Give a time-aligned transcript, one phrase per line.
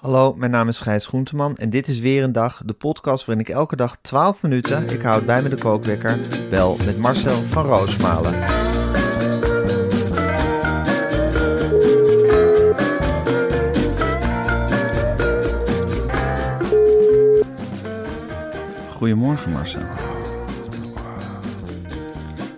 [0.00, 3.44] Hallo, mijn naam is Gijs Groenteman en dit is weer een dag, de podcast waarin
[3.46, 7.64] ik elke dag 12 minuten, ik houd bij me de kookwekker, bel met Marcel van
[7.64, 8.48] Roosmalen.
[18.90, 19.86] Goedemorgen Marcel.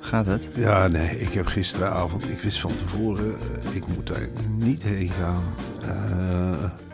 [0.00, 0.48] Gaat het?
[0.54, 5.10] Ja, nee, ik heb gisteravond, ik wist van tevoren, eh, ik moet daar niet heen
[5.10, 5.44] gaan.
[5.82, 6.87] Eh,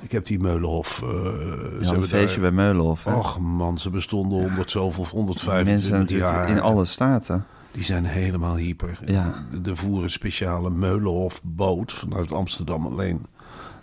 [0.00, 1.02] ik heb die Meulenhof.
[1.02, 3.04] eh, ze een feestje bij daar- Meulenhof.
[3.04, 3.12] hè?
[3.14, 6.48] Och man, ze bestonden 100 zoveel, of Mensen 125 zijn natuurlijk jaar.
[6.48, 7.44] in alle staten.
[7.70, 8.98] Die zijn helemaal hyper.
[9.06, 9.44] Ja.
[9.64, 13.26] Er voeren een speciale Meulenhofboot vanuit Amsterdam alleen.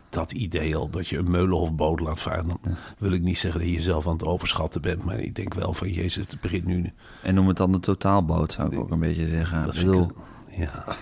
[0.10, 2.48] Dat idee al, dat je een Meulenhofboot laat varen.
[2.48, 5.04] Dan wil ik niet zeggen dat je jezelf aan het overschatten bent.
[5.04, 6.92] Maar ik denk wel van, jezus, het begint nu.
[7.24, 9.66] En noem het dan de totaalboot, zou ik ook een beetje zeggen.
[9.66, 10.84] Dat Ik ik bedoel, een- ja,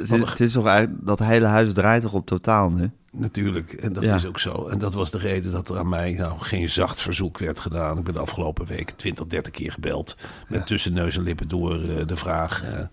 [0.00, 2.90] het, is, het is toch eigenlijk, dat hele huis draait toch op totaal nu?
[3.12, 3.72] Natuurlijk.
[3.72, 4.14] En dat Ja.
[4.14, 4.66] is ook zo.
[4.68, 7.98] En dat was de reden dat er aan mij nou, geen zacht verzoek werd gedaan.
[7.98, 10.16] Ik ben de afgelopen weken 20, 30 keer gebeld.
[10.48, 12.62] Met tussen neus en lippen door eh, de vraag...
[12.62, 12.86] eh,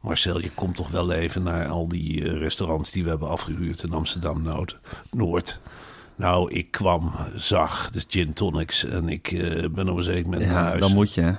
[0.00, 3.82] Marcel, je komt toch wel even naar al die eh, restaurants die we hebben afgehuurd
[3.82, 4.42] in Amsterdam
[5.10, 5.60] Noord.
[6.16, 10.40] Nou, ik kwam, zag de gin tonics en ik eh, ben op een zeker moment
[10.42, 10.80] naar Ja, huis.
[10.80, 11.32] dan moet je, hè?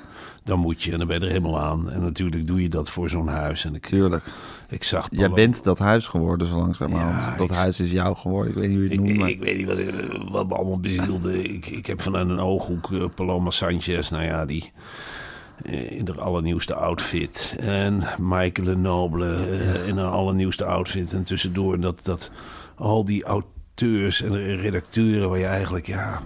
[0.44, 1.89] Dan moet je en dan ben je er helemaal aan.
[1.91, 3.66] En natuurlijk doe je dat voor zo'n huis.
[3.66, 4.31] En ik, Tuurlijk.
[4.69, 5.07] ik zag...
[5.11, 7.22] Jij bent dat huis geworden zo langzamerhand.
[7.22, 8.51] Ja, dat ik- huis is jou geworden.
[8.51, 9.29] Ik weet niet hoe je het Ik, noemt, maar...
[9.29, 9.78] ik weet niet wat,
[10.31, 11.41] wat me allemaal bezielde.
[11.44, 14.72] Ik, ik heb vanuit een ooghoek eh, Paloma Sanchez, nou ja, die
[15.66, 17.55] eh, in de allernieuwste outfit.
[17.59, 19.35] En Michael Noble
[19.88, 21.13] in een allernieuwste outfit.
[21.13, 22.31] En tussendoor dat, dat
[22.75, 23.25] al die
[24.21, 26.21] en redacteuren waar je eigenlijk, ja,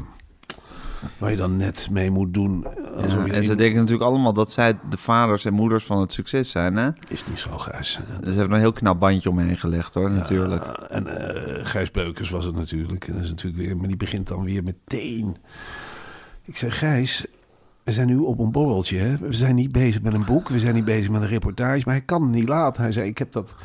[1.17, 2.65] waar je dan net mee moet doen.
[2.95, 5.99] Alsof Ja, je en ze denken natuurlijk allemaal dat zij de vaders en moeders van
[5.99, 6.89] het succes zijn, hè?
[7.07, 7.99] Is niet zo, Gijs.
[8.21, 10.63] Dus ze hebben een heel knap bandje omheen gelegd, hoor, natuurlijk.
[10.65, 13.07] En eh Gijs Beukers was het natuurlijk.
[13.07, 15.37] En dat is natuurlijk weer, maar die begint dan weer meteen.
[16.45, 17.25] Ik zeg, Gijs,
[17.83, 18.97] we zijn nu op een borreltje.
[18.97, 19.17] Hè?
[19.17, 21.81] We zijn niet bezig met een boek, we zijn niet bezig met een reportage.
[21.85, 22.83] Maar hij kan het niet laten.
[22.83, 23.55] Hij zei, ik heb dat...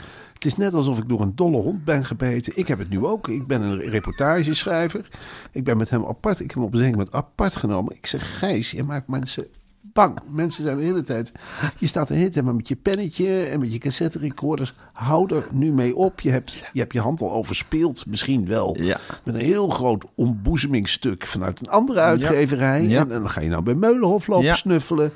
[0.42, 2.52] Het is net alsof ik door een dolle hond ben gebeten.
[2.56, 3.28] Ik heb het nu ook.
[3.28, 5.08] Ik ben een reportageschrijver.
[5.52, 6.40] Ik ben met hem apart.
[6.40, 7.96] Ik heb hem op een moment apart genomen.
[7.96, 9.46] Ik zeg, Gijs, je maakt mensen
[9.80, 10.18] bang.
[10.30, 11.32] Mensen zijn de hele tijd...
[11.78, 14.74] Je staat de hele tijd maar met je pennetje en met je cassette recorders.
[14.92, 16.20] Hou er nu mee op.
[16.20, 18.06] Je hebt je, hebt je hand al overspeeld.
[18.06, 18.76] Misschien wel.
[18.80, 18.98] Ja.
[19.24, 22.82] Met een heel groot ontboezemingsstuk vanuit een andere uitgeverij.
[22.82, 23.00] Ja.
[23.00, 25.12] En, en dan ga je nou bij Meulenhof lopen snuffelen.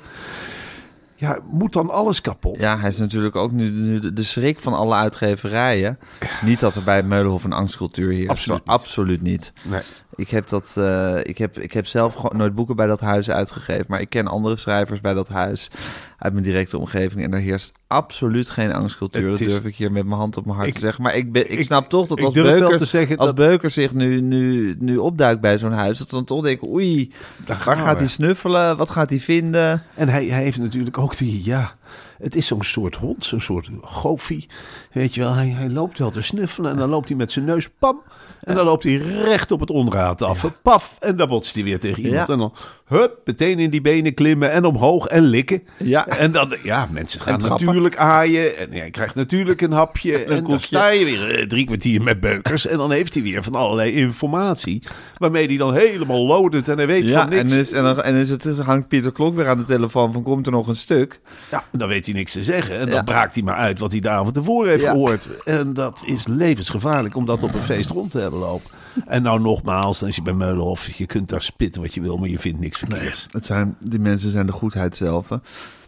[1.19, 2.59] Ja, moet dan alles kapot?
[2.59, 5.99] Ja, hij is natuurlijk ook nu, nu de, schrik van alle uitgeverijen.
[6.41, 8.67] Niet dat er bij Meulenhof een angstcultuur hier Absoluut niet.
[8.67, 9.53] Absoluut niet.
[9.63, 9.81] Nee.
[10.15, 13.29] Ik heb, dat, eh, ik, heb, ik heb zelf gewoon nooit boeken bij dat huis
[13.29, 13.85] uitgegeven.
[13.87, 15.71] Maar ik ken andere schrijvers bij dat huis
[16.17, 17.23] uit mijn directe omgeving.
[17.23, 19.29] En er heerst absoluut geen angstcultuur.
[19.29, 21.03] Dat is- durf ik hier met mijn hand op mijn hart Ik- te zeggen.
[21.03, 23.69] Maar ik, ben, ik ik- snap toch dat als, Beuker, te zeggen als dat- Beuker
[23.69, 25.97] zich nu, nu, nu opduikt bij zo'n huis...
[25.97, 27.11] dat ze dan toch denken, oei,
[27.45, 28.77] Daar waar gaat hij snuffelen?
[28.77, 29.83] Wat gaat hij vinden?
[29.95, 31.75] En hij, hij heeft natuurlijk ook die, ja,
[32.17, 34.47] het is zo'n soort hond, zo'n soort gofie.
[34.91, 37.45] Weet je wel, hij, hij loopt wel te snuffelen en dan loopt hij met zijn
[37.45, 38.01] neus, pam.
[38.41, 40.95] En dan loopt hij recht op het onderraad af, paf.
[40.99, 42.27] En dan botst hij weer tegen iemand.
[42.27, 42.33] Ja.
[42.33, 42.53] En dan,
[42.85, 45.63] hup, meteen in die benen klimmen en omhoog en likken.
[45.77, 46.07] Ja.
[46.07, 48.57] En dan, ja, mensen gaan natuurlijk aaien.
[48.57, 50.17] En hij krijgt natuurlijk een hapje.
[50.27, 50.65] En dan koekje.
[50.65, 52.67] sta je weer eh, drie kwartier met beukers.
[52.67, 54.83] En dan heeft hij weer van allerlei informatie.
[55.17, 57.51] Waarmee hij dan helemaal loaded en hij weet Ja, van niks.
[57.53, 60.23] en, is, en, dan, en is het, hangt Pieter Klok weer aan de telefoon van...
[60.23, 61.19] komt er nog een stuk?
[61.51, 62.79] Ja, dan weet hij niks te zeggen.
[62.79, 63.03] En dan Ja.
[63.03, 64.91] braakt hij maar uit wat hij de avond ervoor heeft Ja.
[64.91, 65.27] gehoord.
[65.45, 68.69] En dat is levensgevaarlijk om dat op een feest rond te hebben lopen.
[69.05, 72.29] En nou nogmaals, als je bij Meulenhof, je kunt daar spitten wat je wil, maar
[72.29, 73.27] je vindt niks verkeerds.
[73.31, 75.29] Het zijn, die mensen zijn de goedheid zelf.
[75.29, 75.35] hè.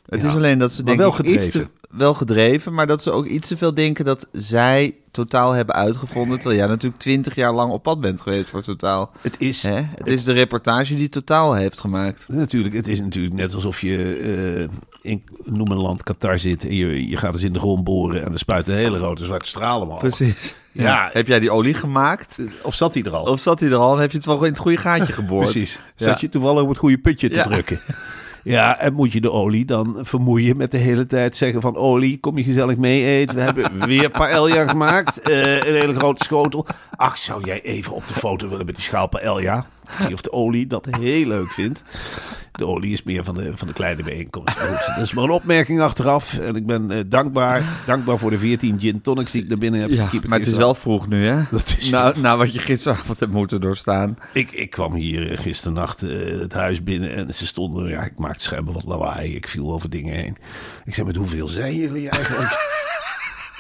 [0.10, 1.70] Het Ja, is alleen dat ze wel iets te, gedreven.
[1.90, 6.38] Wel gedreven, maar dat ze ook iets te veel denken dat zij totaal hebben uitgevonden.
[6.40, 9.12] Terwijl jij natuurlijk twintig jaar lang op pad bent geweest voor totaal.
[9.22, 9.82] Het is, Hè?
[9.96, 12.26] Het is de reportage die totaal heeft gemaakt.
[12.28, 14.16] Natuurlijk, het is natuurlijk net alsof je
[15.02, 17.84] eh, in noem een land Qatar zit en je, je gaat eens in de grond
[17.84, 20.00] boren en er spuiten hele grote zwarte stralen omhoog.
[20.00, 20.56] Precies.
[20.72, 20.84] Ja.
[20.84, 21.10] Ja.
[21.14, 22.38] Heb jij die olie gemaakt?
[22.64, 23.24] Of zat hij er al?
[23.24, 25.44] Of zat hij er al en heb je het wel in het goede gaatje geboord?
[25.52, 25.80] Precies.
[25.96, 26.06] Ja.
[26.06, 27.44] Zat je toevallig op het goede putje te Ja.
[27.44, 27.80] drukken?
[28.44, 32.20] Ja, en moet je de olie dan vermoeien met de hele tijd zeggen van olie,
[32.20, 33.36] kom je gezellig mee eten.
[33.36, 36.66] We hebben weer paella gemaakt, eh, een hele grote schotel.
[36.96, 39.66] Ach, zou jij even op de foto willen met die schaal paella?
[40.14, 41.84] Of de olie dat heel leuk vindt.
[42.52, 44.56] De olie is meer van de, van de kleine bijeenkomst.
[44.60, 46.38] Maar goed, dat is maar een opmerking achteraf.
[46.40, 49.82] En ik ben eh, dankbaar, dankbaar voor de 14 gin tonics die ik naar binnen
[49.82, 51.42] heb Ja, maar het is wel vroeg nu, hè?
[51.52, 54.18] Dat is- na, na wat je gisteravond hebt moeten doorstaan.
[54.34, 58.18] Ik, ik kwam hier eh, gisternacht eh, het huis binnen en ze stonden, ja, ik
[58.18, 59.36] maakte schijnbaar wat lawaai.
[59.36, 60.38] Ik viel over dingen heen.
[60.86, 62.79] Ik zei, met hoeveel zijn jullie eigenlijk?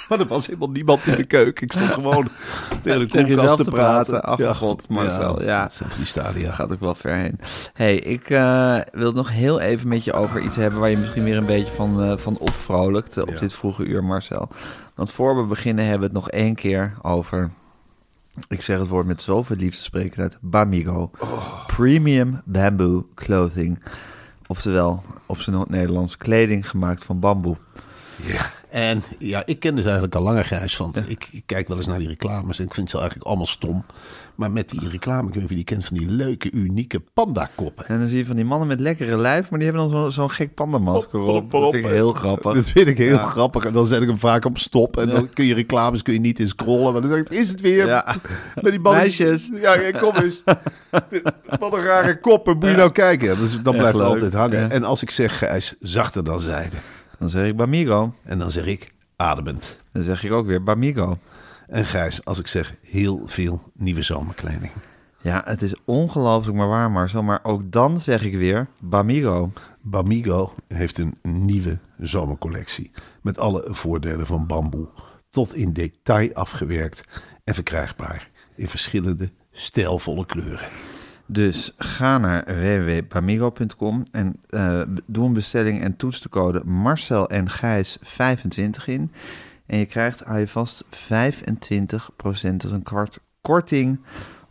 [0.09, 1.63] Maar er was helemaal niemand in de keuken.
[1.63, 2.27] Ik stond gewoon
[2.83, 4.21] tegen de koelkast te te praten.
[4.21, 5.69] Ach, god, Marcel, ja.
[5.69, 6.51] Van die stadia.
[6.51, 7.39] Gaat ook wel ver heen.
[7.73, 10.79] hey, ik eh, wil het nog heel even met je over iets hebben...
[10.79, 13.39] waar je misschien weer een beetje van, eh, van opvrolijkt eh, op Ja.
[13.39, 14.49] dit vroege uur, Marcel.
[14.95, 17.49] Want voor we beginnen hebben we het nog één keer over...
[18.47, 21.11] Ik zeg het woord met zoveel liefde spreken uit Bamigo.
[21.67, 23.83] Premium Bamboo Clothing.
[24.47, 27.57] Oftewel, op zijn Nederlands kleding gemaakt van bamboe.
[28.25, 28.49] Ja.
[28.69, 31.87] En ja, ik ken dus eigenlijk al langer Gijs, want ik, ik kijk wel eens
[31.87, 33.85] naar die reclames en ik vind ze eigenlijk allemaal stom.
[34.35, 37.01] Maar met die reclame, ik weet niet of je die kent, van die leuke, unieke
[37.13, 37.87] pandakoppen.
[37.87, 39.49] En dan zie je van die mannen met lekkere lijf...
[39.49, 41.51] maar die hebben dan zo- zo'n gek pandamasker op.
[41.51, 42.53] Dat vind ik heel grappig.
[42.53, 43.65] Dat vind ik heel grappig.
[43.65, 44.97] En dan zet ik hem vaak op stop.
[44.97, 46.91] En dan kun je reclames kun je niet in scrollen.
[46.93, 47.85] Maar dan zeg ik, is het weer?
[47.87, 48.15] Ja.
[48.55, 48.97] Met die ballen.
[48.99, 49.49] Meisjes.
[49.61, 50.43] Ja, kom eens.
[51.59, 52.57] Wat een rare koppen.
[52.57, 53.37] Moet je nou kijken.
[53.37, 54.05] Dus Echt blijft leuk.
[54.07, 54.59] altijd hangen.
[54.59, 54.69] Ja.
[54.69, 56.75] En als ik zeg, Gijs, zachter dan zijde.
[57.19, 58.13] Dan zeg ik Bamigo.
[58.23, 59.79] En dan zeg ik, ademend.
[59.91, 61.17] Dan zeg ik ook weer Bamigo.
[61.67, 64.71] En Gijs, als ik zeg, heel veel nieuwe zomerkleding.
[65.21, 67.23] Ja, het is ongelooflijk maar waar, Marcel.
[67.23, 69.51] Maar ook dan zeg ik weer Bamigo.
[69.81, 72.91] Bamigo heeft een nieuwe zomercollectie.
[73.21, 74.89] Met alle voordelen van bamboe.
[75.29, 77.03] Tot in detail afgewerkt
[77.43, 78.29] en verkrijgbaar.
[78.55, 80.69] In verschillende stijlvolle kleuren.
[81.31, 87.49] Dus ga naar www.bamigo.com en eh, doe een bestelling en toets de code Marcel en
[87.49, 89.11] Gijs 25 in.
[89.65, 90.89] En je krijgt, hou je vast, 25%,
[92.57, 93.99] dus een kwart korting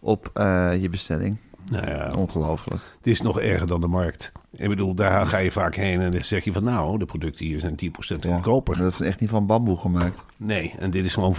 [0.00, 1.36] op eh, je bestelling.
[1.70, 2.82] Nou ja, Ongelooflijk.
[2.96, 4.32] het is nog erger dan de markt.
[4.52, 6.64] Ik bedoel, daar ga je vaak heen en dan zeg je van...
[6.64, 8.76] nou, de producten hier zijn 10% goedkoper.
[8.76, 10.22] Dat is echt niet van bamboe gemaakt.
[10.36, 11.38] Nee, en dit is gewoon 25%.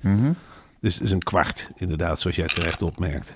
[0.00, 0.32] Mhm.
[0.80, 3.34] Dus het is een kwart, inderdaad, zoals jij terecht opmerkt.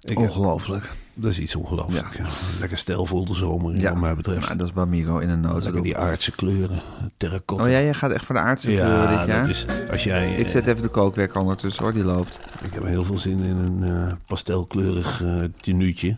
[0.00, 0.90] Ik, Ongelooflijk.
[1.14, 2.16] dat is iets ongelooflijk.
[2.16, 2.24] Ja.
[2.60, 4.40] Lekker stijlvol de zomer, Ja, wat mij betreft.
[4.46, 5.82] Nou, dat is Bamigo in een Lekker notendop.
[5.84, 6.80] die aardse kleuren,
[7.16, 7.64] terracotta.
[7.64, 9.40] Oh ja, jij gaat echt voor de aardse kleuren ja, dit jaar?
[9.40, 9.66] dat is...
[9.90, 12.38] Als jij, Ik zet even de kookwerk ondertussen hoor, die loopt.
[12.64, 15.22] Ik heb heel veel zin in een eh, pastelkleurig
[15.60, 16.16] tenuutje.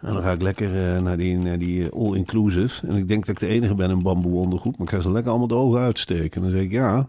[0.00, 2.86] En dan ga ik lekker eh, naar die, naar die all-inclusive.
[2.86, 4.78] En ik denk dat ik de enige ben in bamboe ondergoed.
[4.78, 6.30] Maar ik ga ze lekker allemaal de ogen uitsteken.
[6.30, 7.08] En dan zeg ik, ja,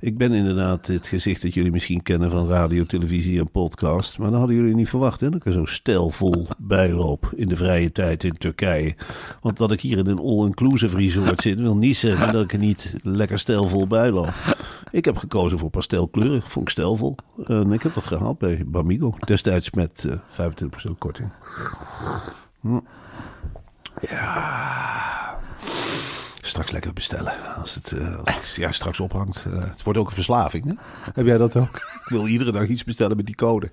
[0.00, 4.18] ik ben inderdaad het gezicht dat jullie misschien kennen van radio, televisie en podcast.
[4.18, 5.30] Maar dat hadden jullie niet verwacht, hè?
[5.30, 8.94] Dat ik er zo stijlvol bijloop in de vrije tijd in Turkije.
[9.40, 12.58] Want dat ik hier in een all-inclusive resort zit, wil niet zeggen dat ik er
[12.58, 14.32] niet lekker stijlvol bijloop.
[14.90, 17.16] Ik heb gekozen voor pastelkleurig, vond ik stijlvol.
[17.44, 20.48] En ik heb dat gehaald bij Bamigo, destijds met eh
[20.90, 21.28] 25% korting.
[22.60, 22.78] Hm.
[24.00, 25.17] Ja.
[26.48, 27.32] Straks lekker bestellen.
[27.56, 29.44] Als het, eh, ja, straks ophangt.
[29.44, 30.64] Eh, het wordt ook een verslaving.
[30.64, 30.72] Hè?
[31.12, 31.76] Heb jij dat ook?
[32.04, 33.70] Ik wil iedere dag iets bestellen met die code.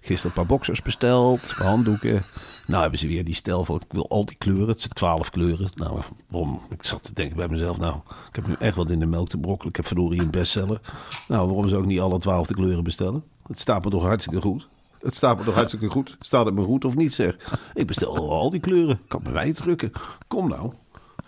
[0.00, 1.50] Gisteren een paar boxers besteld.
[1.50, 2.22] Handdoeken.
[2.66, 4.68] Nou hebben ze weer die stijl van ik wil al die kleuren.
[4.68, 5.70] Het zijn twaalf kleuren.
[5.74, 6.60] Nou, waarom?
[6.70, 7.78] Ik zat te denken bij mezelf.
[7.78, 7.96] Nou,
[8.28, 9.68] ik heb nu echt wat in de melk te brokkelen.
[9.68, 10.80] Ik heb verdorie een bestseller.
[11.28, 13.24] Nou, waarom zou ik niet alle twaalf de kleuren bestellen?
[13.46, 14.68] Het staat me toch hartstikke goed.
[15.00, 16.16] Het staat me toch hartstikke goed.
[16.20, 17.36] Staat het me goed of niet zeg?
[17.74, 18.94] Ik bestel al die kleuren.
[18.94, 19.92] Ik kan bij mij drukken.
[20.26, 20.72] Kom nou.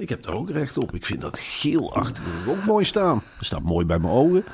[0.01, 0.95] Ik heb daar ook recht op.
[0.95, 3.23] Ik vind dat geel achter ook mooi staan.
[3.37, 4.45] Het staat mooi bij mijn ogen.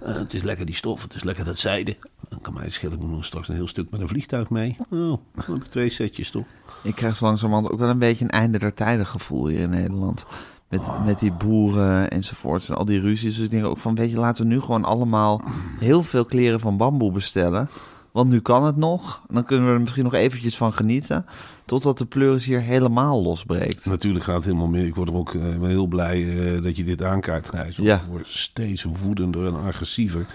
[0.00, 1.96] Eh, het is lekker die stof, het is lekker dat zijde.
[2.28, 4.76] Dan kan mij schelen, ik moet nog straks een heel stuk met een vliegtuig mee.
[4.88, 6.44] Nou, dan heb ik twee setjes toch.
[6.82, 9.70] Ik krijg zo langzamerhand ook wel een beetje een einde der tijden gevoel hier in
[9.70, 10.26] Nederland.
[10.68, 13.36] Met, met die boeren enzovoort en al die ruzies.
[13.36, 15.42] Dus ik denk ook van, weet je, laten we nu gewoon allemaal
[15.78, 17.68] heel veel kleren van bamboe bestellen.
[18.12, 19.22] Want nu kan het nog.
[19.28, 21.26] Dan kunnen we er misschien nog eventjes van genieten.
[21.64, 23.86] Totdat de pleuris hier helemaal losbreekt.
[23.86, 24.86] Natuurlijk gaat het helemaal meer.
[24.86, 27.76] Ik word er ook eh, heel blij eh, dat je dit aankaart, Gijs.
[27.76, 27.96] Ja.
[27.96, 30.26] Ik word steeds woedender en agressiever.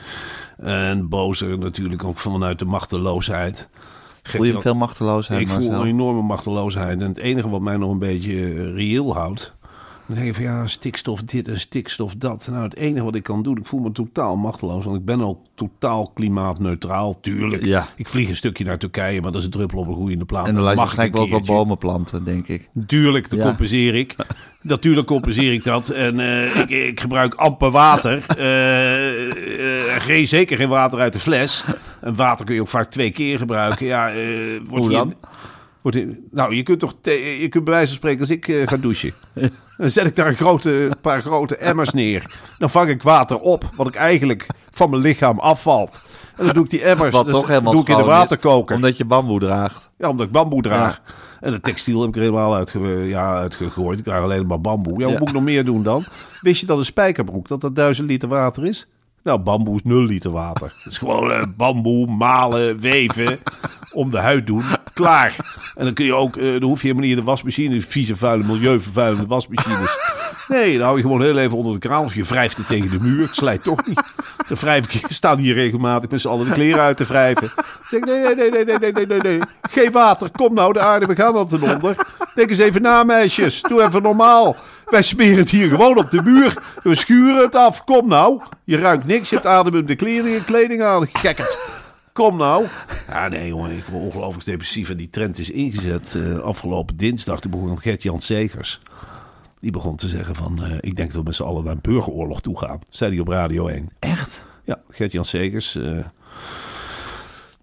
[0.57, 3.69] En bozer natuurlijk ook vanuit de machteloosheid.
[4.23, 7.01] Voel je veel machteloosheid, Ik voel een enorme machteloosheid.
[7.01, 9.55] En het enige wat mij nog een beetje eh, reëel houdt...
[10.07, 12.47] Dan denk je van ja, stikstof dit en stikstof dat.
[12.51, 14.83] Nou, het enige wat ik kan doen, ik voel me totaal machteloos.
[14.85, 17.65] Want ik ben al totaal klimaatneutraal, tuurlijk.
[17.65, 17.87] Ja.
[17.95, 20.47] Ik vlieg een stukje naar Turkije, maar dat is een druppel op een groeiende plaat.
[20.47, 22.69] En dan laat je mag ik wel wat bomen planten, denk ik.
[22.85, 23.45] Tuurlijk, dat Ja.
[23.45, 24.15] compenseer ik.
[24.61, 25.89] Natuurlijk compenseer ik dat.
[25.89, 28.25] En eh, ik, ik gebruik amper water.
[28.37, 31.63] Eh, eh, geen, zeker geen water uit de fles.
[32.01, 33.85] En water kun je ook vaak twee keer gebruiken.
[33.85, 34.11] Ja,
[34.65, 35.13] wordt Hoe hier- dan?
[35.81, 38.77] Wordt hier- nou, je kunt toch je kunt bij wijze van spreken als ik ga
[38.77, 39.13] douchen.
[39.77, 42.31] Dan zet ik daar een, grote, een paar grote emmers neer.
[42.57, 46.01] Dan vang ik water op, wat ik eigenlijk van mijn lichaam afvalt.
[46.35, 48.13] En dan doe ik die emmers Wat dus toch helemaal doe ik in de schoon
[48.13, 48.75] is, waterkoker.
[48.75, 49.89] Omdat je bamboe draagt.
[49.97, 51.01] Ja, omdat ik bamboe draag.
[51.39, 53.99] En het textiel heb ik er helemaal uitge ja, uitgegooid.
[53.99, 54.99] Ik draag alleen maar bamboe.
[54.99, 55.19] Ja, wat Ja.
[55.19, 56.05] moet ik nog meer doen dan?
[56.41, 58.87] Wist je dat een spijkerbroek, dat dat duizend liter water is?
[59.27, 60.73] Nou, bamboe is nul liter water.
[60.83, 63.39] Het is gewoon eh, bamboe, malen, weven,
[63.91, 64.63] om de huid doen.
[64.93, 65.35] Klaar.
[65.75, 68.15] En dan kun je ook, eh, dan hoef je helemaal niet in de wasmachine, vieze,
[68.15, 69.97] vuile, milieuvervuilende wasmachines.
[70.47, 72.89] Nee, dan hou je gewoon heel even onder de kraan of je wrijft het tegen
[72.89, 73.21] de muur.
[73.21, 74.01] Het slijt toch niet.
[74.47, 77.51] Dan wrijf ik, staan hier regelmatig met z'n allen de kleren uit te wrijven.
[77.89, 79.39] Denk, nee, nee, nee, nee, nee, nee, nee, nee.
[79.69, 81.95] Geen water, kom nou, de aarde, we gaan al ten onder.
[82.35, 83.61] Denk eens even na, meisjes.
[83.61, 84.55] Doe even normaal.
[84.85, 86.53] Wij smeren het hier gewoon op de muur.
[86.83, 87.83] We schuren het af.
[87.83, 88.41] Kom nou.
[88.63, 91.07] Je ruikt niks, je hebt ademende kleding, kleding aan.
[91.13, 91.57] Gekkerd.
[92.13, 92.65] Kom nou.
[93.07, 94.89] Ja, nee, jongen, ik word ongelooflijk depressief.
[94.89, 97.39] En die trend is ingezet eh, afgelopen dinsdag.
[97.39, 98.79] Toen begon Gert-Jan Segers.
[99.67, 101.79] Die begon te zeggen van, eh, ik denk dat we met z'n allen naar een
[101.81, 102.79] burgeroorlog toe gaan.
[102.89, 103.89] Zei hij op Radio 1.
[103.99, 104.41] Echt?
[104.63, 105.75] Ja, Gert-Jan Segers.
[105.75, 106.05] eh,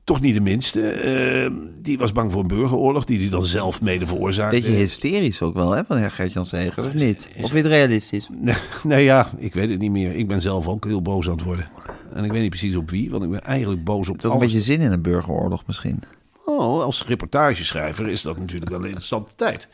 [0.05, 0.89] toch niet de minste.
[0.91, 4.57] eh, die was bang voor een burgeroorlog, die hij dan zelf mede veroorzaakte.
[4.57, 7.29] Beetje hysterisch ook wel, hè, van Gert-Jan Zegers, of niet?
[7.43, 8.29] Of weer realistisch?
[8.33, 10.15] Nee, nee, ja, ik weet het niet meer.
[10.15, 11.69] Ik ben zelf ook heel boos aan het worden.
[12.15, 14.39] En ik weet niet precies op wie, want ik ben eigenlijk boos op Toch een
[14.39, 14.53] alles.
[14.53, 16.01] beetje zin in een burgeroorlog misschien.
[16.45, 19.69] Oh, als reportageschrijver is dat natuurlijk wel een interessante tijd.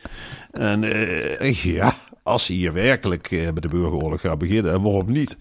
[0.51, 5.11] En eh, ja, als ze hier werkelijk eh, met de burgeroorlog gaan beginnen, en waarom
[5.11, 5.37] niet?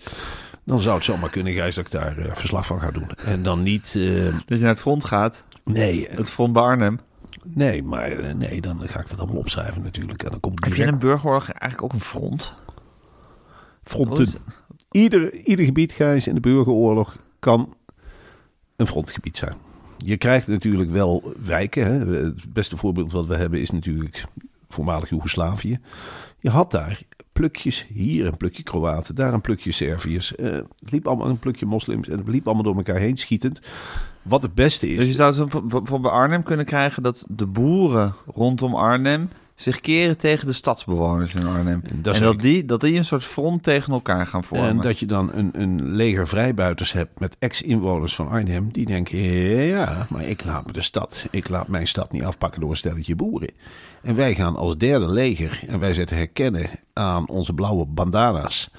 [0.64, 3.10] Dan zou het zomaar kunnen, Gijs, dat ik daar eh, verslag van ga doen.
[3.24, 3.94] En dan niet...
[3.96, 7.00] eh, Dat je naar het front gaat, nee, het front bij Arnhem.
[7.44, 10.22] nee, maar nee, dan ga ik dat allemaal opschrijven natuurlijk.
[10.22, 12.54] En dan komt Heb je direct in een burgeroorlog eigenlijk ook een front?
[13.84, 14.28] fronten.
[14.90, 17.74] Ieder, ieder gebied, Gijs, in de burgeroorlog kan
[18.76, 19.54] een frontgebied zijn.
[20.04, 21.84] Je krijgt natuurlijk wel wijken.
[21.84, 22.14] Hè.
[22.14, 24.24] Het beste voorbeeld wat we hebben is natuurlijk
[24.68, 25.78] voormalig Joegoslavië.
[26.38, 27.00] Je had daar
[27.32, 30.34] plukjes, hier een plukje Kroaten, daar een plukje Serviërs.
[30.34, 33.60] Eh, het liep allemaal een plukje moslims en het liep allemaal door elkaar heen schietend.
[34.22, 34.96] Wat het beste is...
[34.96, 39.28] Dus je zou het voor- voor bij Arnhem kunnen krijgen dat de boeren rondom Arnhem
[39.60, 41.82] zich keren tegen de stadsbewoners in Arnhem.
[41.84, 44.68] En dat en dat die, dat die een soort front tegen elkaar gaan vormen.
[44.68, 48.72] En dat je dan een, een leger vrijbuiters hebt met ex-inwoners van Arnhem.
[48.72, 52.60] Die denken, ja, maar ik laat me de stad, ik laat mijn stad niet afpakken
[52.60, 53.50] door een stelletje boeren.
[54.02, 58.70] En wij gaan als derde leger, en wij zetten herkennen aan onze blauwe bandana's.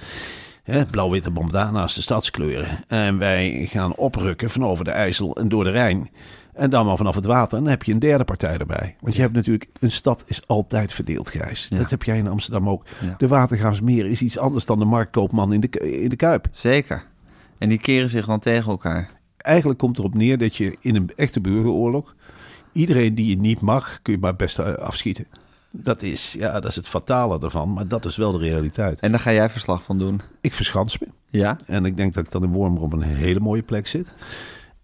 [0.64, 2.68] Hè, Blauw-witte bandana's, de stadskleuren.
[2.88, 6.10] En wij gaan oprukken van over de IJssel en door de Rijn.
[6.54, 7.58] En dan maar vanaf het water.
[7.58, 8.96] En dan heb je een derde partij erbij.
[9.00, 11.68] Want je hebt natuurlijk, een stad is altijd verdeeld, Gijs.
[11.70, 12.86] Dat heb jij in Amsterdam ook.
[13.02, 13.16] Ja.
[13.18, 15.68] De Watergraafsmeer is iets anders dan de marktkoopman in de,
[16.02, 16.48] in de Kuip.
[16.52, 17.04] Zeker.
[17.58, 19.10] En die keren zich dan tegen elkaar.
[19.38, 22.16] Eigenlijk komt erop neer dat je in een echte burgeroorlog...
[22.72, 25.28] iedereen die je niet mag, kun je maar best eh, afschieten.
[25.72, 27.74] Dat is, ja, dat is het fatale ervan.
[27.74, 29.00] Maar dat is wel de realiteit.
[29.00, 30.22] En daar ga jij verslag van doen.
[30.42, 31.08] Ik verschans me.
[31.28, 31.58] Ja?
[31.66, 34.14] En ik denk dat ik dan in Wormer op een hele mooie plek zit.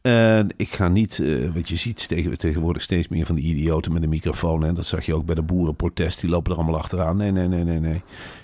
[0.07, 3.93] En ik ga niet, eh want je ziet tegen, tegenwoordig steeds meer van die idioten
[3.93, 4.65] met een microfoon.
[4.65, 7.17] En dat zag je ook bij de boerenprotest, die lopen er allemaal achteraan.
[7.17, 8.01] Nee, nee, nee, nee, nee.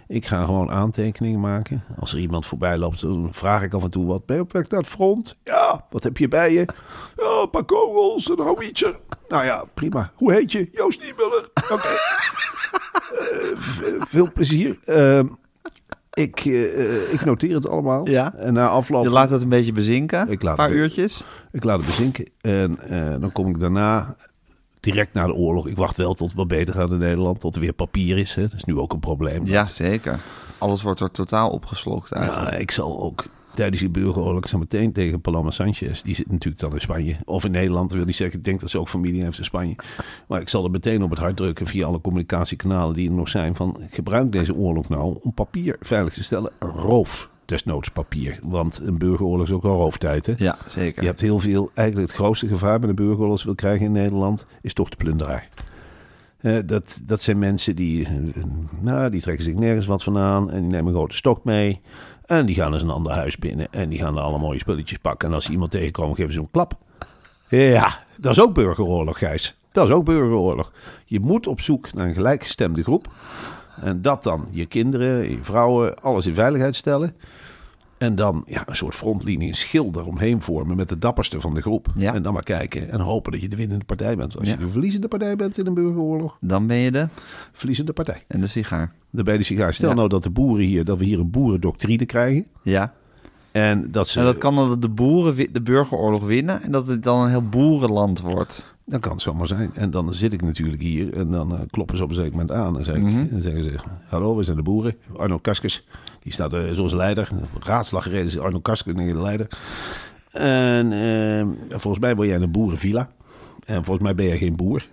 [0.08, 1.84] Ik ga gewoon aantekeningen maken.
[2.00, 4.26] Als er iemand voorbij loopt, dan vraag ik af en toe wat.
[4.26, 5.38] Ben je op weg naar het front?
[5.44, 6.66] Ja, wat heb je bij je?
[7.16, 9.00] Ja, een paar kogels, een houwitser.
[9.28, 10.12] Nou ja, prima.
[10.16, 10.70] Hoe heet je?
[10.72, 11.50] Joost Niemuller.
[11.72, 11.90] Oké.
[13.14, 14.78] Eh, veel plezier.
[14.86, 15.28] Ehm,
[16.14, 18.08] ik, eh, eh, ik noteer het allemaal.
[18.10, 18.34] Ja.
[18.36, 19.04] En na afloop...
[19.04, 20.30] Je laat het een beetje bezinken.
[20.30, 21.24] Ik laat een paar be- uurtjes.
[21.52, 22.30] Ik laat het bezinken.
[22.42, 24.16] En eh, dan kom ik daarna
[24.80, 25.68] direct na de oorlog.
[25.68, 27.40] Ik wacht wel tot het wat beter gaat in Nederland.
[27.40, 28.36] Tot er weer papier is.
[28.36, 28.42] Hè.
[28.42, 29.46] Dat is nu ook een probleem.
[29.46, 30.20] Ja, zeker.
[30.58, 32.52] Alles wordt er totaal opgeslokt eigenlijk.
[32.52, 33.24] Ja, ik zal ook
[33.54, 36.02] tijdens die burgeroorlog zo meteen tegen Paloma Sanchez.
[36.02, 37.16] Die zit natuurlijk dan in Spanje.
[37.26, 38.38] Of in Nederland, wil ik zeggen.
[38.38, 39.76] Ik denk dat ze ook familie heeft in Spanje.
[40.28, 43.30] Maar ik zal er meteen op het hart drukken via alle communicatiekanalen die er nog
[43.30, 43.56] zijn.
[43.56, 46.52] Van gebruik deze oorlog nou om papier veilig te stellen.
[46.60, 48.40] Roof desnoods papier.
[48.44, 50.26] Want een burgeroorlog is ook wel rooftijd.
[50.26, 50.34] Hè?
[50.38, 51.02] Ja, zeker.
[51.02, 54.46] Je hebt heel veel, eigenlijk het grootste gevaar met een burgeroorlog wil krijgen in Nederland,
[54.62, 55.50] is toch de plunderaar.
[56.44, 58.44] Eh, dat, dat zijn mensen die, eh,
[58.80, 61.82] nou, die trekken zich nergens wat van aan en die nemen een grote stok mee.
[62.26, 65.28] En die gaan eens een ander huis binnen en die gaan alle mooie spulletjes pakken.
[65.28, 66.78] En als ze iemand tegenkomen, geven ze een klap.
[67.48, 69.58] Ja, dat is ook burgeroorlog, Gijs.
[69.72, 70.72] Dat is ook burgeroorlog.
[71.06, 73.08] Je moet op zoek naar een gelijkgestemde groep.
[73.82, 77.16] En dat dan, je kinderen, je vrouwen, alles in veiligheid stellen.
[78.04, 81.62] En dan ja, een soort frontlinie, een schild eromheen vormen met de dapperste van de
[81.62, 81.88] groep.
[81.96, 82.14] Ja.
[82.14, 84.38] En dan maar kijken en hopen dat je de winnende partij bent.
[84.38, 84.54] Als Ja.
[84.54, 87.08] je de verliezende partij bent in een burgeroorlog, Dan ben je de
[87.52, 88.22] verliezende partij.
[88.28, 88.92] en de sigaar.
[89.12, 89.74] Dan ben je de sigaar.
[89.74, 92.46] Stel nou dat de boeren hier, dat we hier een boerendoctrine krijgen.
[92.62, 92.94] Ja.
[93.54, 94.20] En dat ze.
[94.20, 97.50] En dat kan dat de boeren de burgeroorlog winnen en dat het dan een heel
[97.50, 98.76] boerenland wordt.
[98.86, 99.72] Dan kan het zomaar zijn.
[99.74, 102.52] En dan zit ik natuurlijk hier en dan eh, kloppen ze op een zeker moment
[102.52, 102.78] aan.
[102.78, 103.26] En, zeg ik, Mhm.
[103.32, 103.76] en zeggen ze,
[104.08, 104.96] hallo, we zijn de boeren.
[105.18, 105.86] Arno Kaskes,
[106.20, 107.30] die staat er zoals leider.
[107.60, 109.48] Raadslag gereden is Arno Kaskes, de leider.
[110.32, 111.46] En eh,
[111.80, 113.10] volgens mij word jij in een boerenvilla.
[113.66, 114.88] En volgens mij ben jij geen boer.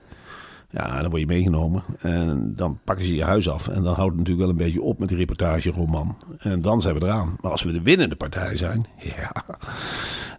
[0.71, 1.83] Ja, dan word je meegenomen.
[1.99, 3.69] En dan pakken ze je huis af.
[3.69, 6.17] En dan houdt het natuurlijk wel een beetje op met die reportageroman.
[6.39, 7.37] En dan zijn we eraan.
[7.41, 8.87] Maar als we de winnende partij zijn,
[9.17, 9.33] ja,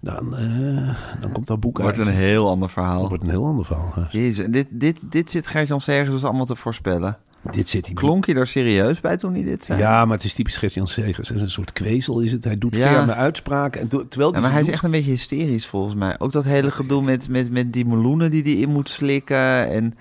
[0.02, 2.08] dan, eh, dan komt dat boek Wordt uit.
[2.08, 3.08] een heel ander verhaal.
[3.08, 4.08] Wordt een heel ander verhaal.
[4.12, 7.18] Jezus, en dit, dit, dit zit Gert-Jan Segers dus allemaal te voorspellen.
[7.52, 9.80] Dit zit hij Klonk je er serieus bij toen hij dit zei?
[9.80, 11.28] Ja, maar het is typisch Gert-Jan Segers.
[11.28, 12.44] Het is een soort kwezel is het.
[12.44, 12.88] Hij doet Ja.
[12.94, 13.82] ferme uitspraken.
[13.82, 16.16] En terwijl Ja, maar hij is echt een beetje hysterisch volgens mij.
[16.20, 19.70] Ook dat hele gedoe met, met, met die meloenen die hij in moet slikken.
[19.70, 19.94] En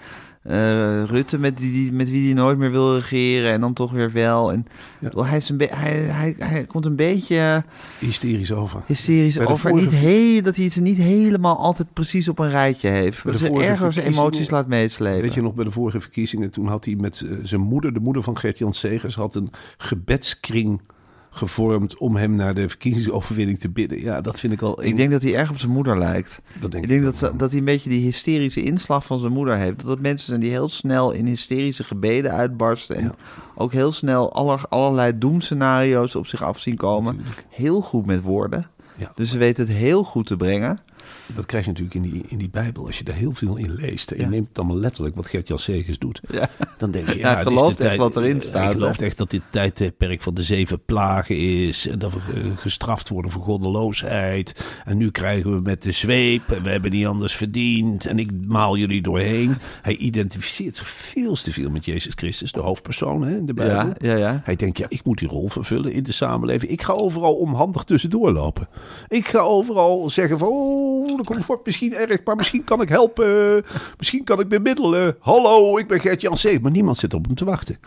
[0.43, 3.53] eh, Rutte met, die, die- met wie hij nooit meer wil regeren.
[3.53, 4.53] En dan toch weer wel.
[4.53, 4.67] En,
[5.01, 5.25] Ja.
[5.25, 7.65] Hij, is een hij, hij, hij komt een beetje
[7.99, 8.83] hysterisch over.
[8.87, 9.59] hysterisch over.
[9.59, 13.25] vorige Niet dat hij het niet helemaal altijd precies op een rijtje heeft.
[13.25, 15.23] Dat ze ergens emoties laat meeslepen.
[15.23, 18.23] Weet je nog, bij de vorige verkiezingen, toen had hij met zijn moeder, de moeder
[18.23, 20.81] van Gert-Jan Segers, had een gebedskring
[21.31, 24.01] gevormd om hem naar de verkiezingsoverwinning te bidden.
[24.01, 24.85] Ja, dat vind ik al...
[24.85, 26.41] Ik denk dat hij erg op zijn moeder lijkt.
[26.61, 29.33] dat denk Ik denk dat, ze, dat hij een beetje die hysterische inslag van zijn
[29.33, 29.85] moeder heeft.
[29.87, 32.97] Dat mensen zijn die heel snel in hysterische gebeden uitbarsten.
[32.97, 33.15] En Ja.
[33.55, 37.15] ook heel snel aller, allerlei doemscenario's op zich af zien komen.
[37.17, 37.45] Natuurlijk.
[37.49, 38.67] Heel goed met woorden.
[38.97, 39.13] Ja.
[39.15, 40.79] Dus ze weten het heel goed te brengen.
[41.35, 42.87] Dat krijg je natuurlijk in die, in die Bijbel.
[42.87, 44.23] Als je daar heel veel in leest en Ja.
[44.25, 46.21] je neemt het allemaal letterlijk wat Gert-Jan Segers doet.
[46.31, 46.49] Ja.
[46.79, 49.07] Dan denk je, Ja, ja, hij gelooft echt tijd- wat erin Hij staat, gelooft hè?
[49.07, 51.89] echt dat dit tijdperk van de zeven plagen is.
[51.89, 54.65] En dat we eh, gestraft worden voor goddeloosheid.
[54.85, 56.51] En nu krijgen we met de zweep.
[56.53, 58.07] En we hebben niet anders verdiend.
[58.07, 59.57] En ik maal jullie doorheen.
[59.83, 63.77] Hij identificeert zich veel te veel met Jezus Christus, de hoofdpersoon hè, in de Bijbel.
[63.77, 64.41] Ja, ja, ja.
[64.45, 66.71] Hij denkt, ja, ik moet die rol vervullen in de samenleving.
[66.73, 68.69] Ik ga overal onhandig tussendoor lopen.
[69.09, 72.89] Ik ga overal zeggen van, oh, dat komt wordt misschien erg, maar misschien kan ik
[72.89, 73.65] helpen.
[73.99, 75.17] Misschien kan ik bemiddelen.
[75.19, 76.61] Hallo, ik ben Gert-Jan Seeg.
[76.61, 77.79] Maar niemand zit op hem te wachten.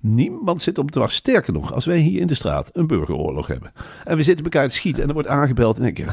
[0.00, 1.16] Niemand zit op te wachten.
[1.16, 3.72] Sterker nog, als wij hier in de straat een burgeroorlog hebben.
[4.04, 5.76] En we zitten elkaar te schieten en er wordt aangebeld.
[5.76, 6.06] En denk je,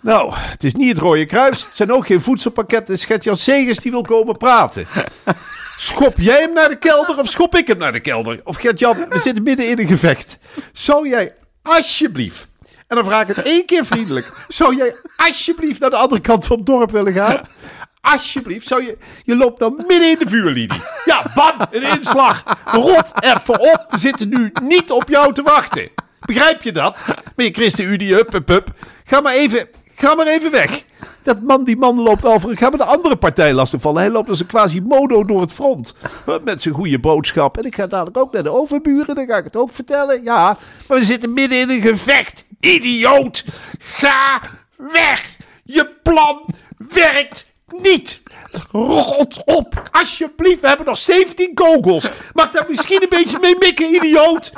[0.00, 1.64] nou, het is niet het Rode Kruis.
[1.64, 2.98] Het zijn ook geen voedselpakketten.
[2.98, 4.86] Gert-Jan Segers die wil komen praten.
[5.76, 8.40] Schop jij hem naar de kelder of schop ik hem naar de kelder?
[8.44, 10.38] Of Gert-Jan, we zitten midden in een gevecht.
[10.72, 12.48] Zou jij alsjeblieft,
[12.90, 14.32] en dan vraag ik het één keer vriendelijk.
[14.48, 17.48] Zou jij alsjeblieft naar de andere kant van het dorp willen gaan?
[18.00, 20.80] Alsjeblieft, zou je, je loopt dan midden in de vuurlinie.
[21.04, 22.42] Ja, bam, een inslag.
[22.64, 25.90] Rot even op, we zitten nu niet op jou te wachten.
[26.20, 27.04] Begrijp je dat?
[27.36, 28.68] Ben je ChristenUnie, hup, hup.
[29.04, 30.82] Ga maar even, ga maar even weg.
[31.22, 32.56] Dat man, die man loopt al voor.
[32.56, 34.02] Ga maar de andere partij lastigvallen.
[34.02, 35.94] Hij loopt als een quasi-modo door het front.
[36.44, 37.58] Met zijn goede boodschap.
[37.58, 39.14] En ik ga dadelijk ook naar de overburen.
[39.14, 40.22] Dan ga ik het ook vertellen.
[40.22, 42.44] Ja, maar we zitten midden in een gevecht.
[42.60, 43.44] Idioot.
[43.78, 44.40] Ga
[44.76, 45.36] weg.
[45.64, 48.22] Je plan werkt niet.
[48.70, 49.88] Rot op.
[49.92, 52.10] Alsjeblieft, we hebben nog 17 kogels.
[52.32, 54.52] Mag ik daar misschien een beetje mee mikken, idioot?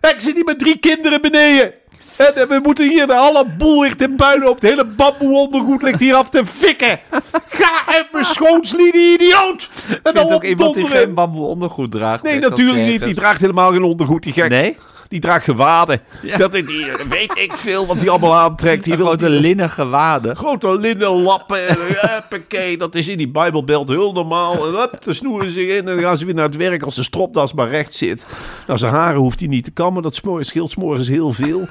[0.00, 1.74] Ik zit hier met drie kinderen beneden.
[2.18, 4.60] En we moeten hier de alle boel ligt in puin op.
[4.60, 7.00] Het hele bamboe-ondergoed ligt hier af te fikken.
[7.48, 9.70] Ga even schoonslieden, idioot.
[10.02, 12.22] En vind ook iemand die geen bamboe ondergoed draagt.
[12.22, 13.04] Nee, natuurlijk niet.
[13.04, 14.48] Die draagt helemaal geen ondergoed, die gek.
[14.48, 14.76] Nee?
[15.08, 16.00] Die draagt gewaden.
[16.38, 18.84] Dat is die, weet ik veel wat hij allemaal aantrekt.
[18.84, 20.36] Die Die grote linnen gewaden.
[20.36, 21.58] Grote linnen lappen.
[21.78, 24.66] Huppakee, dat is in die Bijbelbeeld heel normaal.
[24.66, 26.94] En hup, dan snoeren ze in en dan gaan ze weer naar het werk als
[26.94, 28.26] de stropdas maar recht zit.
[28.66, 30.02] Nou, zijn haren hoeft hij niet te kammen.
[30.02, 31.68] Dat scheelt 's morgens heel veel.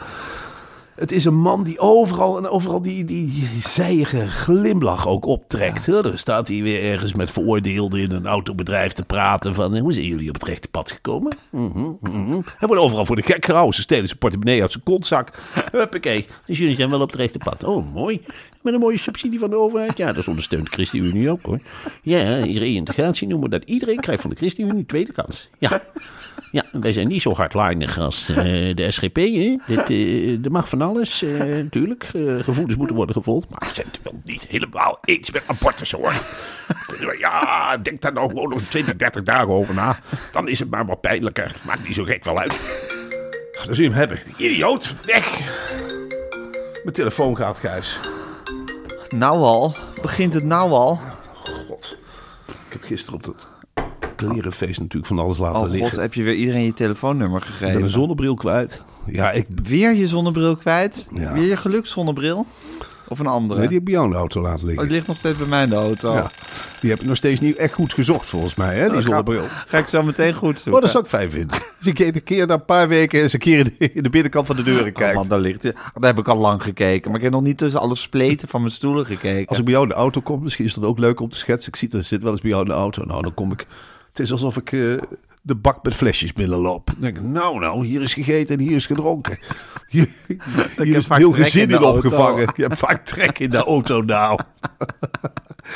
[0.97, 5.85] Het is een man die overal en overal die, die, die zijige glimlach ook optrekt.
[5.85, 6.01] Ja.
[6.01, 9.77] Dan staat hij weer ergens met veroordeelden in een autobedrijf te praten van...
[9.77, 11.37] Hoe zijn jullie op het rechte pad gekomen?
[11.49, 12.39] Mhm, mhm.
[12.57, 13.75] Hij wordt overal voor de gek gehouden.
[13.75, 15.31] Ze stelen zijn portemonnee uit zijn kontzak.
[15.71, 16.27] Huppakee.
[16.45, 17.63] Dus jullie zijn wel op het rechte pad.
[17.63, 18.21] Oh, mooi.
[18.61, 19.97] Met een mooie subsidie van de overheid.
[19.97, 21.59] Ja, dat ondersteunt de ChristenUnie ook hoor.
[22.01, 23.69] Ja, reïntegratie noemen we dat.
[23.69, 25.49] Iedereen krijgt van de ChristenUnie een tweede kans.
[25.57, 25.81] Ja.
[26.57, 29.15] Ja, wij zijn niet zo hardlinig als eh, de SGP.
[29.15, 29.55] Hè?
[29.67, 32.03] Dit, eh, er mag van alles, eh, natuurlijk.
[32.03, 33.49] Eh, gevoelens moeten worden gevolgd.
[33.49, 36.13] Maar we zijn het wel niet helemaal eens met abortus hoor.
[37.19, 39.99] Ja, denk daar nou gewoon nog 20, 30 dagen over na.
[40.31, 41.55] Dan is het maar wat pijnlijker.
[41.65, 42.59] Maakt niet zo gek wel uit.
[43.65, 44.19] Dan zul je hem hebben.
[44.37, 45.39] Idioot, weg.
[46.83, 47.99] Mijn telefoon gaat, Gijs.
[49.09, 49.75] Nou al.
[50.01, 50.99] Begint het nou al?
[51.67, 51.97] God.
[52.47, 53.56] Ik heb gisteren op dat
[54.17, 56.01] klerenfeest natuurlijk van alles laten Oh god, liggen.
[56.01, 57.73] heb je weer iedereen je telefoonnummer Ik gegeven?
[57.73, 58.81] ben een zonnebril kwijt.
[59.05, 61.07] Ja, ik, Weer je zonnebril kwijt?
[61.13, 61.33] Ja.
[61.33, 62.45] Weer je gelukszonnebril?
[63.09, 63.59] Of een andere?
[63.59, 64.83] nee, die heb jou in de auto laten Oh, liggen.
[64.85, 66.13] die ligt nog steeds bij mij in de auto.
[66.13, 66.31] Ja,
[66.81, 69.43] die heb ik nog steeds niet echt goed gezocht volgens mij, hè, die Oh, zonnebril.
[69.67, 70.73] Ga ik zo meteen goed zoeken.
[70.73, 71.59] Oh, dat zou ik fijn vinden.
[71.79, 74.09] Dus ik een keer na een paar weken eens een keer in de, in de
[74.09, 75.15] binnenkant van de deuren Oh, kijkt.
[75.15, 75.71] man, daar ligt hij.
[75.73, 77.07] Daar heb ik al lang gekeken.
[77.09, 79.47] Maar ik heb nog niet tussen alle spleten van mijn stoelen gekeken.
[79.47, 81.37] Als ik bij jou in de auto kom, misschien is dat ook leuk om te
[81.37, 81.71] schetsen.
[81.71, 83.03] Ik zie, er zit wel eens bij jou in de auto.
[83.03, 83.65] Nou, dan kom ik...
[84.17, 84.79] Het is alsof ik eh,
[85.41, 86.85] de bak met flesjes binnenloop.
[86.85, 89.37] Dan denk ik, nou, nou, hier is gegeten en hier is gedronken.
[89.89, 90.07] Hier,
[90.77, 92.49] hier is heel gezin in opgevangen.
[92.55, 94.39] Je hebt vaak trek in de auto nou.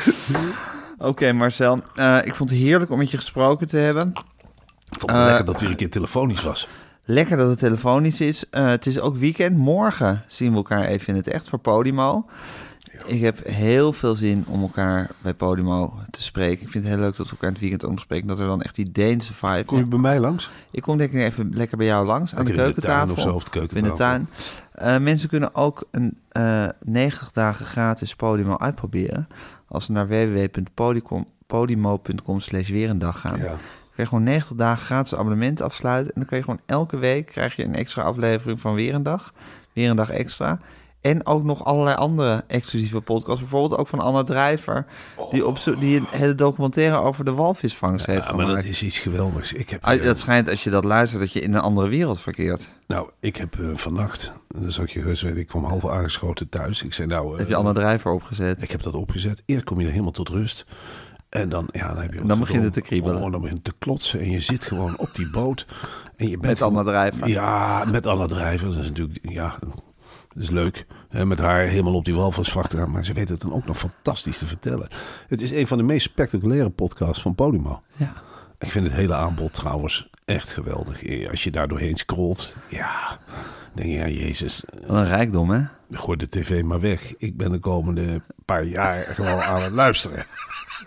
[0.98, 1.82] Oké, Marcel.
[1.96, 4.08] eh, ik vond het heerlijk om met je gesproken te hebben.
[4.90, 6.68] Ik vond het Eh, lekker dat het weer een keer telefonisch was.
[7.04, 8.46] Lekker dat het telefonisch is.
[8.52, 9.58] Het is ook weekend.
[9.58, 12.26] Morgen zien we elkaar even in het echt voor Podimo.
[13.06, 16.66] Ik heb heel veel zin om elkaar bij Podimo te spreken.
[16.66, 18.28] Ik vind het heel leuk dat we elkaar in het weekend ook nog spreken.
[18.28, 19.64] Dat er dan echt die Deense vibe...
[19.64, 20.50] Kom je bij mij langs?
[20.72, 22.98] Ik kom denk ik even lekker bij jou langs aan de Lekker in de tuin
[23.06, 23.32] keukentafel.
[23.32, 24.06] of zo, of de in de keukentafel.
[24.06, 24.28] tuin.
[24.72, 29.28] Eh, mensen kunnen ook een eh 90 dagen gratis Podimo uitproberen.
[29.68, 33.40] Als ze naar www.podimo.com slash weer een dag gaan.
[33.40, 33.56] Ja.
[33.96, 36.14] Je gewoon 90 dagen gratis abonnement afsluiten.
[36.14, 39.04] En dan kan je gewoon elke week krijg je een extra aflevering van weer een
[39.04, 39.34] dag.
[39.74, 40.60] Weer een dag extra.
[41.02, 43.40] En ook nog allerlei andere exclusieve podcasts.
[43.42, 44.86] Bijvoorbeeld ook van Anna Drijver.
[45.32, 48.62] Die, op zo, die een hele documentaire over de walvisvangst heeft Ja, maar gemaakt.
[48.64, 49.54] dat is iets geweldigs.
[49.54, 51.88] Ik heb, Ah, eh, Dat schijnt als je dat luistert dat je in een andere
[51.88, 52.70] wereld verkeert.
[52.88, 54.32] nou, ik heb eh, vannacht,
[54.68, 56.84] zal ik je heus weten, ik kwam half aangeschoten thuis.
[56.84, 57.32] Ik zei nou...
[57.34, 58.62] eh, heb je Anna Drijver opgezet.
[58.62, 59.44] Ik heb dat opgezet.
[59.46, 60.66] Eerst kom je er helemaal tot rust.
[61.30, 63.22] En dan, ja, dan heb je Dan begint het te kriebelen.
[63.24, 64.20] Oh, dan begint het te klotsen.
[64.20, 65.66] En je zit gewoon op die boot.
[66.16, 67.28] En je bent Met Anna Drijver.
[67.28, 68.68] Ja, met Anna Drijver.
[68.72, 69.60] Dat is natuurlijk, ja,
[70.34, 70.86] dat is leuk.
[71.10, 72.92] Hè, met haar helemaal op die walvisvracht gaan.
[72.92, 74.88] Maar ze weet het dan ook nog fantastisch te vertellen.
[75.28, 77.82] Het is een van de meest spectaculaire podcasts van Podimo.
[77.96, 78.14] Ja.
[78.60, 81.30] Ik vind het hele aanbod trouwens echt geweldig.
[81.30, 83.20] Als je daar doorheen scrolt, ja,
[83.74, 85.62] denk je, ja, jezus, Wat een rijkdom, hè?
[85.92, 87.18] gooi de tv maar weg.
[87.18, 90.26] Ik ben de komende paar jaar gewoon aan het luisteren.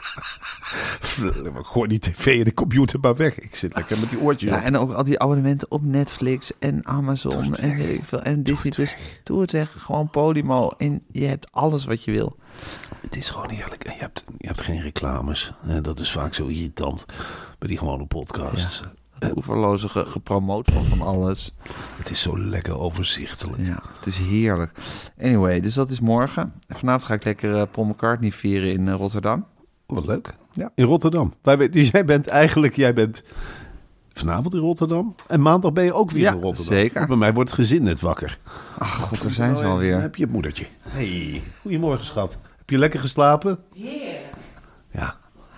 [1.62, 3.38] Gooi die tv en de computer maar weg.
[3.38, 4.62] Ik zit lekker met die oortjes Ja, op.
[4.62, 8.22] en ook al die abonnementen op Netflix en Amazon en weet ik veel.
[8.22, 8.72] En Disney.
[9.22, 9.74] Doe het weg.
[9.78, 10.68] Gewoon Podimo.
[10.68, 12.36] En je hebt alles wat je wil.
[13.00, 13.84] Het is gewoon heerlijk.
[13.84, 15.52] En je hebt, je hebt geen reclames.
[15.66, 17.04] En dat is vaak zo irritant
[17.58, 18.82] bij die gewone podcasts.
[19.18, 21.54] Het oeverloze ge- gepromoot van van alles.
[21.96, 23.62] Het is zo lekker overzichtelijk.
[23.62, 24.72] Ja, het is heerlijk.
[25.20, 26.52] Anyway, dus dat is morgen.
[26.68, 29.46] En Vanavond ga ik lekker eh, Paul McCartney vieren in eh, Rotterdam.
[29.86, 30.34] Wat leuk.
[30.52, 30.70] Ja.
[30.74, 31.34] In Rotterdam.
[31.42, 33.22] Wij, dus jij bent eigenlijk, jij bent
[34.12, 35.14] vanavond in Rotterdam.
[35.26, 36.74] En maandag ben je ook weer Ja, in Rotterdam.
[36.74, 37.06] zeker.
[37.06, 38.38] Bij mij wordt het gezin net wakker.
[38.78, 40.00] Ach god, daar zijn ze Dan alweer.
[40.00, 40.66] heb je het moedertje.
[40.80, 42.38] Hey, goedemorgen schat.
[42.58, 43.58] Heb je lekker geslapen?
[43.74, 44.34] Heerlijk.
[44.90, 45.16] Ja,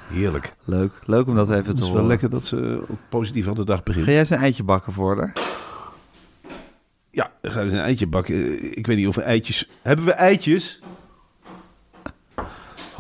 [0.09, 0.55] heerlijk.
[0.65, 0.93] Leuk.
[1.05, 2.07] Leuk om dat even Het te is wel horen.
[2.07, 4.05] lekker dat ze ook positief aan de dag begint.
[4.05, 5.33] Ga jij eens een eitje bakken voor haar?
[7.11, 8.63] Ja, dan gaan we eens een eitje bakken.
[8.77, 9.69] Ik weet niet of we eitjes...
[9.83, 10.81] Hebben we eitjes?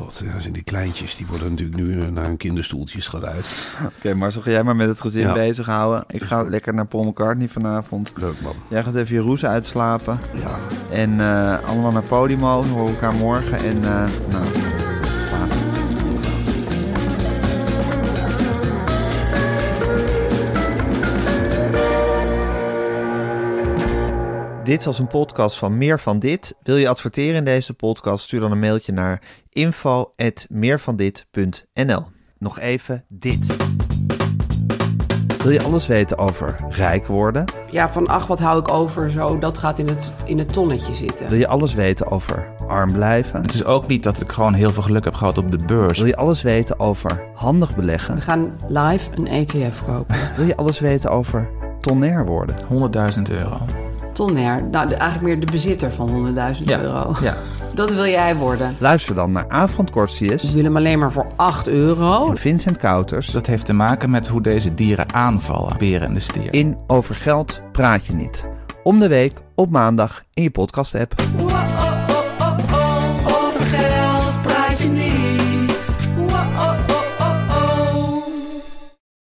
[0.07, 1.17] God, ja, zijn die kleintjes.
[1.17, 3.71] Die worden natuurlijk nu naar hun kinderstoeltjes geleid.
[3.97, 5.33] Oké, maar zo ga jij maar met het gezin Ja.
[5.33, 6.05] bezighouden.
[6.09, 8.13] Ik ga lekker naar Paul McCartney vanavond.
[8.17, 8.55] Leuk man.
[8.69, 10.19] Jij gaat even je roes uitslapen.
[10.35, 10.57] Ja.
[10.91, 12.61] En eh, allemaal naar Podimo.
[12.61, 13.59] Dan horen we elkaar morgen.
[13.59, 14.45] En eh nou,
[24.67, 26.55] Dit was een podcast van Meer van Dit.
[26.63, 28.25] Wil je adverteren in deze podcast?
[28.25, 32.05] Stuur dan een mailtje naar info.meervandit.nl
[32.39, 33.57] Nog even dit.
[35.43, 37.45] Wil je alles weten over rijk worden?
[37.71, 40.95] Ja, van ach, wat hou ik over zo, dat gaat in het, in het tonnetje
[40.95, 41.29] zitten.
[41.29, 43.43] Wil je alles weten over arm blijven?
[43.43, 45.99] Het is ook niet dat ik gewoon heel veel geluk heb gehad op de beurs.
[45.99, 48.15] Wil je alles weten over handig beleggen?
[48.15, 50.17] We gaan live een ETF kopen.
[50.37, 51.51] Wil je alles weten over
[51.81, 52.57] tonair worden?
[53.17, 53.86] 100.000 euro.
[54.17, 56.81] Tonner, nou de- eigenlijk meer de bezitter van 100.000 Ja.
[56.81, 57.13] euro.
[57.23, 57.37] Ja.
[57.75, 58.77] Dat wil jij worden.
[58.79, 62.31] Luister dan naar Avond We Kortsius willen hem alleen maar voor 8 euro.
[62.31, 66.21] en Vincent Kouters Dat heeft te maken met hoe deze dieren aanvallen, beren en de
[66.21, 66.53] stier.
[66.53, 68.47] in Over Geld Praat Je Niet.
[68.83, 71.15] Om de week op maandag in je podcast app.